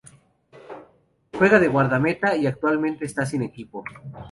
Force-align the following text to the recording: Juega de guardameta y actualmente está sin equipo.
Juega 1.37 1.59
de 1.59 1.67
guardameta 1.67 2.35
y 2.35 2.47
actualmente 2.47 3.05
está 3.05 3.23
sin 3.23 3.43
equipo. 3.43 3.83